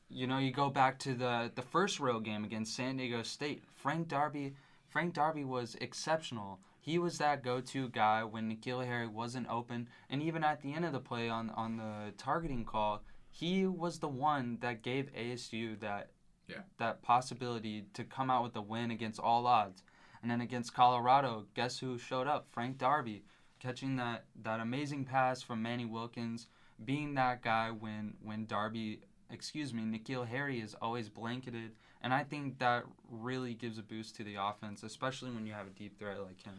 [0.10, 3.64] you know, you go back to the the first road game against San Diego State.
[3.76, 4.54] Frank Darby,
[4.88, 6.60] Frank Darby was exceptional.
[6.80, 10.86] He was that go-to guy when N'Keal Harry wasn't open, and even at the end
[10.86, 15.76] of the play on on the targeting call, he was the one that gave ASU
[15.80, 16.12] that
[16.48, 16.62] Yeah.
[16.78, 19.82] that possibility to come out with a win against all odds.
[20.26, 22.48] And then against Colorado, guess who showed up?
[22.50, 23.22] Frank Darby,
[23.60, 26.48] catching that, that amazing pass from Manny Wilkins,
[26.84, 31.74] being that guy when when Darby, excuse me, N'Keal Harry is always blanketed.
[32.02, 35.68] And I think that really gives a boost to the offense, especially when you have
[35.68, 36.56] a deep threat like him.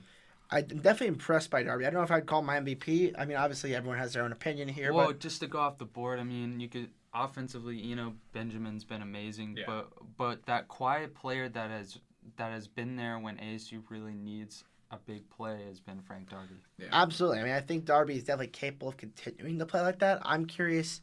[0.48, 1.86] I'm definitely impressed by Darby.
[1.86, 3.14] I don't know if I'd call him my MVP.
[3.18, 5.78] I mean, obviously everyone has their own opinion here, well, but just to go off
[5.78, 9.64] the board, I mean, you could offensively, you know, Benjamin's been amazing, Yeah.
[9.66, 11.98] but but that quiet player that has
[12.36, 16.54] that has been there when ASU really needs a big play has been Frank Darby.
[16.92, 17.40] Absolutely.
[17.40, 20.20] I mean, I think Darby is definitely capable of continuing to play like that.
[20.24, 21.00] I'm curious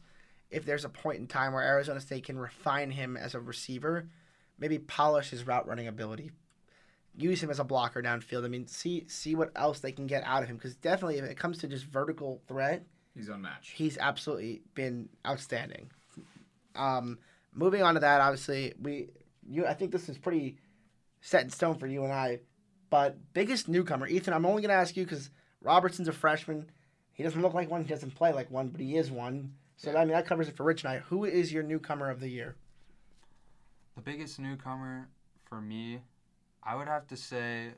[0.50, 4.08] if there's a point in time where Arizona State can refine him as a receiver,
[4.58, 6.30] maybe polish his route running ability,
[7.14, 8.44] use him as a blocker downfield.
[8.44, 11.24] I mean, see see what else they can get out of him because definitely if
[11.24, 13.70] it comes to just vertical threat, He's unmatched.
[13.72, 15.90] he's absolutely been outstanding.
[16.74, 17.18] Um,
[17.52, 19.10] moving on to that, obviously we
[19.48, 20.56] you I think this is pretty
[21.24, 22.40] set in stone for you and I.
[22.90, 24.34] But biggest newcomer, Ethan.
[24.34, 25.30] I'm only gonna ask you because
[25.62, 26.70] Robertson's a freshman.
[27.14, 27.82] He doesn't look like one.
[27.82, 29.54] He doesn't play like one, but he is one.
[29.76, 30.98] So I mean that covers it for Rich and I.
[30.98, 32.56] Who is your newcomer of the year?
[33.96, 35.08] The biggest newcomer
[35.48, 36.00] for me,
[36.62, 37.68] I would have to say,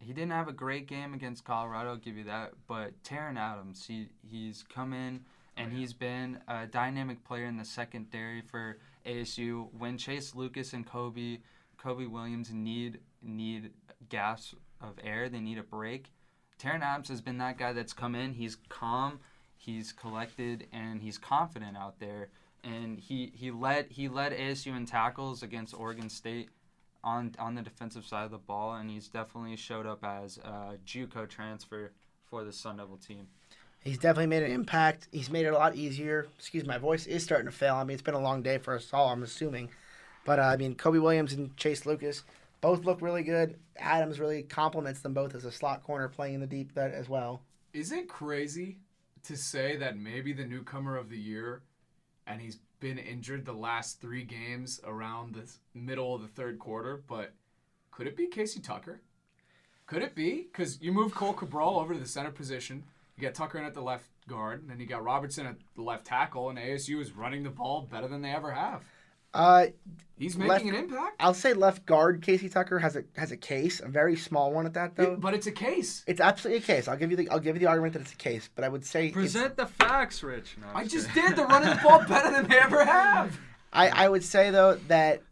[0.00, 1.90] he didn't have a great game against Colorado.
[1.90, 2.52] I'll give you that.
[2.66, 5.20] But Taron Adams, he he's come in
[5.56, 5.78] and Oh, yeah.
[5.78, 9.68] he's been a dynamic player in the secondary for ASU.
[9.78, 11.38] When Chase Lucas and Kobe
[11.82, 13.70] Kobe Williams need need
[14.08, 16.12] gas of air, they need a break.
[16.58, 18.34] Taron Adams has been that guy that's come in.
[18.34, 19.18] He's calm,
[19.56, 22.28] he's collected, and he's confident out there.
[22.62, 26.50] And he, he led he led ASU in tackles against Oregon State
[27.02, 30.78] on on the defensive side of the ball, and he's definitely showed up as a
[30.86, 31.90] JUCO transfer
[32.24, 33.26] for the Sun Devil team.
[33.80, 35.08] He's definitely made an impact.
[35.10, 36.28] He's made it a lot easier.
[36.38, 37.74] Excuse my voice is starting to fail.
[37.74, 39.08] I mean, it's been a long day for us all.
[39.08, 39.70] I'm assuming,
[40.24, 42.22] but uh, I mean, Kobe Williams and Chase Lucas
[42.60, 43.58] both look really good.
[43.76, 47.08] Adams really complements them both as a slot corner playing in the deep threat as
[47.08, 47.42] well.
[47.72, 48.78] Is it crazy
[49.24, 51.62] to say that maybe the newcomer of the year,
[52.26, 57.02] and he's been injured the last three games around the middle of the third quarter,
[57.06, 57.32] but
[57.90, 59.00] could it be Casey Tucker?
[59.86, 60.48] Could it be?
[60.50, 62.84] Because you move Cohl Cabral over to the center position,
[63.16, 65.82] you get Tucker in at the left guard, and then you got Robertson at the
[65.82, 68.82] left tackle, and ASU is running the ball better than they ever have.
[69.34, 69.66] Uh,
[70.18, 73.36] He's Left- making an impact, I'll say left guard Casey Tucker has a has a
[73.36, 75.14] case, a very small one at that though.
[75.14, 76.04] It- but it's a case.
[76.06, 76.86] it's absolutely a case.
[76.86, 78.68] I'll give you the I'll give you the argument that it's a case, but I
[78.68, 80.58] would say Present the facts, Rich.
[80.60, 81.30] No, I'm just kidding.
[81.30, 81.38] did.
[81.38, 83.36] They're running the ball better than they ever have.
[83.72, 85.22] I, I would say though that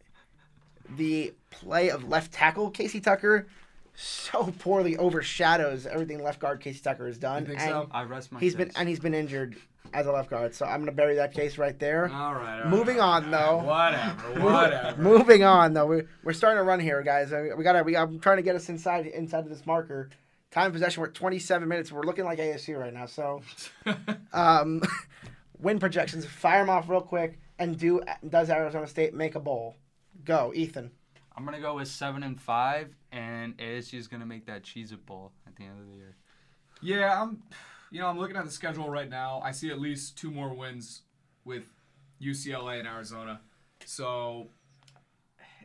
[0.96, 3.46] the play of left tackle Casey Tucker
[3.94, 7.42] so poorly overshadows everything left guard Casey Tucker has done.
[7.42, 7.88] You think and so?
[7.92, 9.56] I rest my He's been and he's been injured
[9.92, 12.10] as a left guard, so I'm gonna bury that case right there.
[12.12, 12.62] All right.
[12.62, 13.58] all Moving right, on, though.
[13.58, 14.40] Whatever.
[14.44, 15.02] Whatever.
[15.02, 17.32] Moving on though, we're, we're starting to run here, guys.
[17.56, 20.10] We gotta we I'm trying to get us inside inside of this marker.
[20.50, 21.92] Time of possession, we're at 27 minutes.
[21.92, 23.06] We're looking like ASU right now.
[23.06, 23.42] So,
[24.32, 24.82] um,
[25.60, 26.26] win projections.
[26.26, 27.38] Fire them off real quick.
[27.58, 29.76] And do does Arizona State make a bowl?
[30.24, 30.90] Go, Ethan.
[31.36, 35.06] I'm gonna go with seven and five, and ASU is gonna make that Cheez It
[35.06, 36.16] Bowl at the end of the year.
[36.82, 37.42] Yeah, I'm.
[37.90, 39.40] You know, I'm looking at the schedule right now.
[39.44, 41.02] I see at least two more wins
[41.44, 41.64] with
[42.22, 43.40] UCLA and Arizona.
[43.84, 44.48] So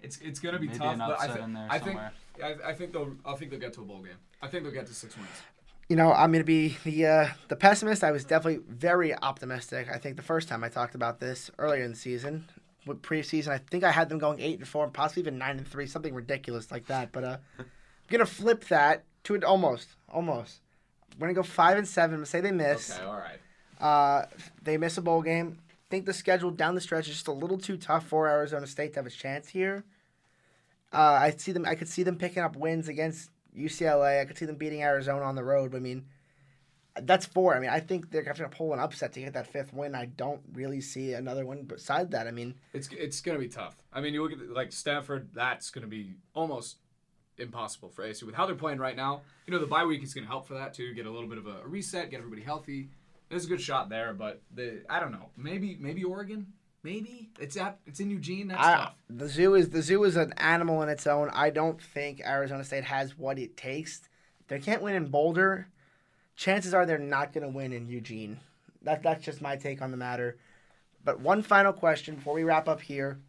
[0.02, 0.98] it's it's gonna be Maybe tough.
[0.98, 2.00] but I, upset thi- in there I think.
[2.44, 4.18] I, I think they'll I think they'll get to a bowl game.
[4.42, 5.30] I think they'll get to six wins.
[5.88, 8.04] You know, I'm gonna be the uh, the pessimist.
[8.04, 9.88] I was definitely very optimistic.
[9.92, 12.46] I think the first time I talked about this earlier in the season,
[12.88, 15.58] with preseason, I think I had them going eight and four, and possibly even nine
[15.58, 17.12] and three, something ridiculous like that.
[17.12, 17.66] But uh, I'm
[18.10, 20.62] gonna flip that to an almost, almost.
[21.16, 22.26] I'm gonna go five and seven.
[22.26, 22.92] Say they miss.
[22.92, 23.40] Okay, all right.
[23.80, 24.26] Uh,
[24.62, 25.58] they miss a bowl game.
[25.90, 28.94] think the schedule down the stretch is just a little too tough for Arizona State
[28.94, 29.86] to have a chance here.
[30.94, 31.66] Uh, I see them.
[31.66, 34.22] I could see them picking up wins against UCLA.
[34.22, 35.72] I could see them beating Arizona on the road.
[35.72, 36.06] But I mean,
[37.02, 37.56] that's four.
[37.56, 39.96] I mean, I think they're going to pull an upset to get that fifth win.
[39.96, 42.28] I don't really see another one beside that.
[42.28, 43.76] I mean, It's it's gonna be tough.
[43.92, 45.30] I mean, you look at like Stanford.
[45.34, 46.78] That's gonna be almost
[47.38, 49.22] impossible for ASU with how they're playing right now.
[49.48, 50.94] You know, the bye week is gonna help for that too.
[50.94, 52.90] Get a little bit of a reset, get everybody healthy.
[53.30, 55.30] There's a good shot there, but the I don't know.
[55.38, 56.48] Maybe maybe Oregon.
[56.84, 58.50] Maybe it's at it's in Eugene.
[58.50, 58.94] That's I, tough.
[59.10, 61.30] the zoo is the zoo is an animal in its own.
[61.34, 64.02] I don't think Arizona State has what it takes.
[64.48, 65.68] They can't win in Boulder.
[66.36, 68.40] Chances are they're not going to win in Eugene.
[68.84, 70.38] That that's just my take on the matter.
[71.04, 73.20] But one final question before we wrap up here: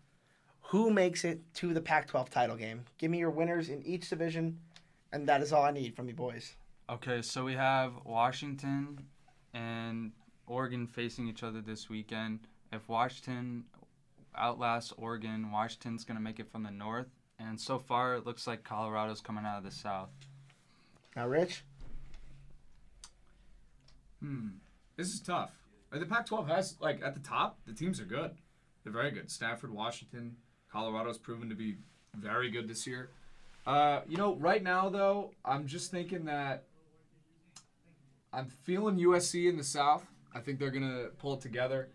[0.69, 2.85] Who makes it to the Pac-12 title game?
[2.99, 4.59] Give me your winners in each division,
[5.13, 6.57] and that is all I need from you boys.
[6.91, 8.99] Okay, so we have Washington
[9.55, 10.13] and
[10.47, 12.41] Oregon facing each other this weekend.
[12.73, 13.65] If Washington
[14.37, 17.09] outlasts Oregon, Washington's going to make it from the north.
[17.39, 20.11] And so far, it looks like Colorado's coming out of the south.
[21.15, 21.63] Now, Rich,
[24.21, 24.49] Hmm.
[24.97, 25.53] This is tough.
[25.93, 28.33] The Pac-12 has like at the top, the teams are good.
[28.83, 29.31] They're very good.
[29.31, 30.37] Stanford, Washington,
[30.77, 31.77] Colorado's proven to be
[32.15, 33.09] very good this year.
[33.67, 36.65] Uh, you know, right now though, I'm just thinking that
[38.31, 40.07] I'm feeling USC in the South.
[40.35, 41.89] I think they're gonna pull it together,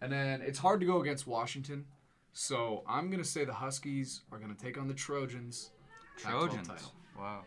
[0.00, 1.84] and then it's hard to go against Washington.
[2.32, 5.70] So I'm gonna say the Huskies are gonna take on the Trojans.
[6.16, 6.66] Trojans.
[6.66, 6.92] title.
[7.16, 7.42] Wow.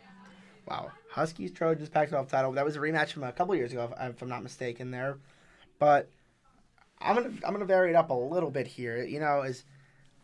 [0.69, 0.91] Wow.
[1.11, 2.53] Huskies Trojans Pac-12 title.
[2.53, 4.91] That was a rematch from a couple years ago, if, if I'm not mistaken.
[4.91, 5.17] There,
[5.79, 6.09] but
[7.01, 9.03] I'm gonna I'm gonna vary it up a little bit here.
[9.03, 9.65] You know, is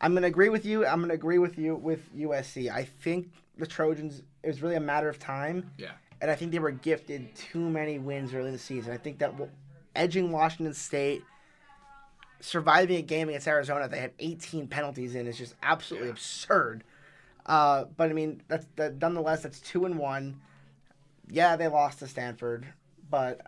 [0.04, 0.84] I'm gonna agree with you.
[0.84, 2.70] I'm gonna agree with you with USC.
[2.70, 4.22] I think the Trojans.
[4.42, 5.70] It was really a matter of time.
[5.78, 5.92] Yeah.
[6.20, 8.92] And I think they were gifted too many wins early in the season.
[8.92, 9.32] I think that
[9.96, 11.22] edging Washington State,
[12.40, 16.12] surviving a game against Arizona, they had 18 penalties in is just absolutely Yeah.
[16.12, 16.84] absurd.
[17.46, 19.00] Uh, but I mean, that's that.
[19.00, 20.40] Nonetheless, that's two and one.
[21.30, 22.66] Yeah, they lost to Stanford,
[23.08, 23.40] but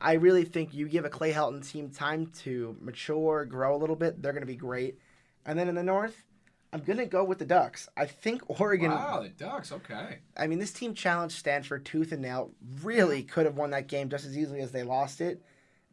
[0.00, 3.96] I really think you give a Clay Helton team time to mature, grow a little
[3.96, 4.22] bit.
[4.22, 4.98] They're going to be great.
[5.46, 6.24] And then in the North,
[6.72, 7.88] I'm going to go with the Ducks.
[7.96, 8.90] I think Oregon.
[8.90, 9.70] Wow, the Ducks.
[9.72, 10.18] Okay.
[10.36, 12.50] I mean, this team challenged Stanford tooth and nail.
[12.82, 15.42] Really could have won that game just as easily as they lost it.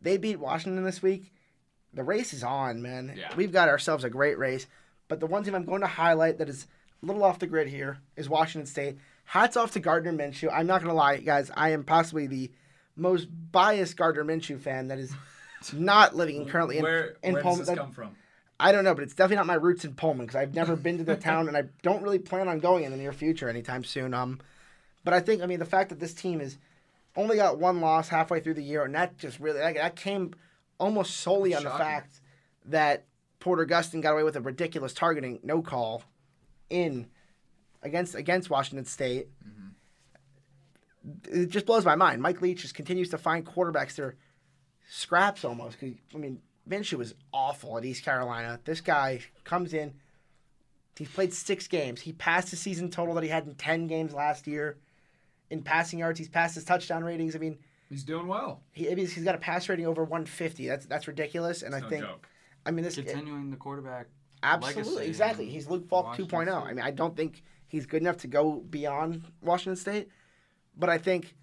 [0.02, 1.32] They beat Washington this week.
[1.94, 3.14] The race is on, man.
[3.16, 3.36] Yeah.
[3.36, 4.66] We've got ourselves a great race.
[5.08, 6.66] But the one team I'm going to highlight that is
[7.04, 8.98] a little off the grid here is Washington State.
[9.26, 10.50] Hats off to Gardner Minshew.
[10.52, 11.52] I'm not going to lie, guys.
[11.56, 12.50] I am possibly the
[12.96, 15.14] most biased Gardner Minshew fan that is
[15.74, 18.16] not living currently in, where in where does this That- come from?
[18.62, 21.00] I don't know, but it's definitely not my roots in Pullman because I've never been
[21.00, 23.84] to the town and I don't really plan on going in the near future anytime
[23.84, 24.14] soon.
[24.14, 24.40] Um,
[25.04, 26.58] but I think I mean the fact that this team is
[27.16, 30.36] only got one loss halfway through the year, and that just really that, that came
[30.80, 32.22] almost solely on the fact
[32.66, 33.06] that
[33.40, 36.04] Porter Gustin got away with a ridiculous targeting no call
[36.70, 37.08] in
[37.82, 39.28] against against Washington State.
[41.32, 42.22] It just blows my mind.
[42.22, 44.16] Mike Leach just continues to find quarterbacks that are
[44.88, 45.78] scraps almost.
[45.82, 48.60] I mean, Minshew was awful at East Carolina.
[48.66, 49.94] This guy comes in.
[50.98, 52.02] He's played six games.
[52.02, 54.78] He passed the season total that he had in ten games last year.
[55.50, 57.36] In passing yards, he's passed his touchdown ratings.
[57.36, 57.58] I mean,
[57.90, 58.62] He's doing well.
[58.72, 60.68] he I mean, he's got a pass rating over 150.
[60.68, 61.62] That's that's ridiculous.
[61.62, 62.28] And It's I no think, joke.
[62.66, 64.08] I mean, this Continuing the quarterback.
[64.44, 65.50] absolutely exactly.
[65.50, 66.64] He's Luke Falk Washington 2.0.
[66.68, 70.10] I mean, I don't think he's good enough to go beyond Washington State,
[70.78, 71.36] but I think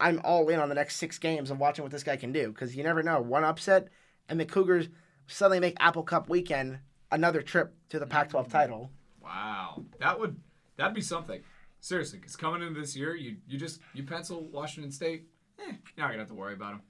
[0.00, 2.48] I'm all in on the next six games of watching what this guy can do
[2.48, 3.20] because you never know.
[3.20, 3.88] One upset,
[4.28, 4.88] and the Cougars
[5.26, 6.78] suddenly make Apple Cup weekend
[7.10, 8.90] another trip to the Pac-12 title.
[9.22, 10.36] Wow, that would
[10.76, 11.40] that'd be something.
[11.80, 15.26] Seriously, because coming into this year, you you just you pencil Washington State.
[15.60, 16.82] Eh, you're not gonna have to worry about them.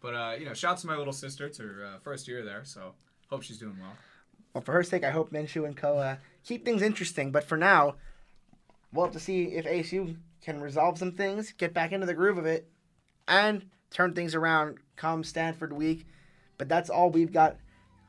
[0.00, 1.46] But uh, you know, shouts to my little sister.
[1.46, 2.94] It's her uh, first year there, so
[3.28, 3.96] hope she's doing well.
[4.52, 5.98] Well, for her sake, I hope Minshew and Co.
[5.98, 7.32] Uh, keep things interesting.
[7.32, 7.96] But for now,
[8.92, 12.38] we'll have to see if ASU can resolve some things, get back into the groove
[12.38, 12.70] of it,
[13.26, 16.06] and turn things around come Stanford week.
[16.58, 17.56] But that's all we've got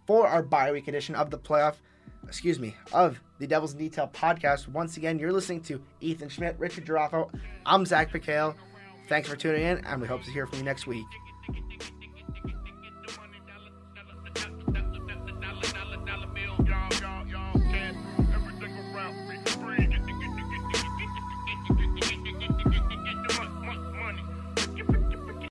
[0.06, 1.76] for our bye week edition of the playoff.
[2.28, 4.68] Excuse me, of the Devils in Detail podcast.
[4.68, 7.30] Once again, you're listening to Ethan Schmidt, Richard Giraffo.
[7.66, 8.56] I'm Zach Piquel.
[9.08, 11.06] Thanks for tuning in, and we hope to hear from you next week.